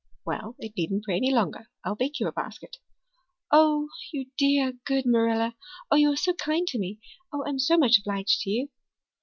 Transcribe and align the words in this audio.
"Well, 0.25 0.55
it 0.57 0.73
needn't 0.75 1.03
prey 1.03 1.17
any 1.17 1.31
longer. 1.31 1.69
I'll 1.83 1.93
bake 1.93 2.19
you 2.19 2.25
a 2.27 2.31
basket." 2.31 2.77
"Oh, 3.51 3.87
you 4.11 4.31
dear 4.35 4.71
good 4.83 5.05
Marilla. 5.05 5.55
Oh, 5.91 5.95
you 5.95 6.11
are 6.11 6.15
so 6.17 6.33
kind 6.33 6.65
to 6.69 6.79
me. 6.79 6.97
Oh, 7.31 7.43
I'm 7.45 7.59
so 7.59 7.77
much 7.77 7.99
obliged 7.99 8.39
to 8.41 8.49
you." 8.49 8.69